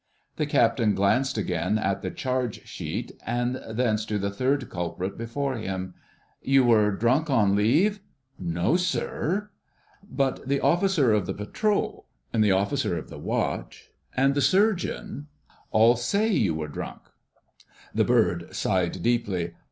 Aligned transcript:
The 0.37 0.47
Captain 0.47 0.95
glanced 0.95 1.37
again 1.37 1.77
at 1.77 2.01
the 2.01 2.09
charge 2.09 2.65
sheet 2.65 3.11
and 3.23 3.61
thence 3.69 4.03
to 4.05 4.17
the 4.17 4.31
third 4.31 4.67
culprit 4.67 5.15
before 5.15 5.57
him. 5.57 5.93
"You 6.41 6.63
were 6.65 6.89
drunk 6.89 7.29
on 7.29 7.55
leave?" 7.55 7.99
"No, 8.39 8.77
sir." 8.77 9.51
"But 10.09 10.47
the 10.47 10.59
Officer 10.59 11.13
of 11.13 11.27
the 11.27 11.35
Patrol 11.35 12.07
and 12.33 12.43
the 12.43 12.51
Officer 12.51 12.97
of 12.97 13.11
the 13.11 13.19
Watch 13.19 13.91
and 14.17 14.33
the 14.33 14.41
Surgeon 14.41 15.27
all 15.69 15.95
say 15.95 16.29
you 16.31 16.55
were 16.55 16.67
drunk." 16.67 17.01
The 17.93 18.03
"bird" 18.03 18.55
sighed 18.55 19.03
deeply. 19.03 19.53